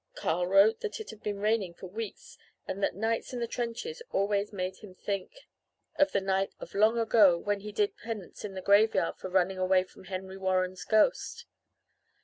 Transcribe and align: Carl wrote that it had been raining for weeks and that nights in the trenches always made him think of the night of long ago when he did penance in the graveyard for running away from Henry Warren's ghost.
Carl 0.15 0.47
wrote 0.47 0.79
that 0.79 0.99
it 0.99 1.11
had 1.11 1.21
been 1.21 1.39
raining 1.41 1.75
for 1.75 1.85
weeks 1.85 2.35
and 2.67 2.81
that 2.81 2.95
nights 2.95 3.33
in 3.33 3.39
the 3.39 3.45
trenches 3.45 4.01
always 4.11 4.51
made 4.51 4.77
him 4.77 4.95
think 4.95 5.31
of 5.95 6.11
the 6.11 6.19
night 6.19 6.49
of 6.59 6.73
long 6.73 6.97
ago 6.97 7.37
when 7.37 7.59
he 7.59 7.71
did 7.71 7.95
penance 7.97 8.43
in 8.43 8.55
the 8.55 8.63
graveyard 8.63 9.15
for 9.17 9.29
running 9.29 9.59
away 9.59 9.83
from 9.83 10.05
Henry 10.05 10.37
Warren's 10.37 10.85
ghost. 10.85 11.45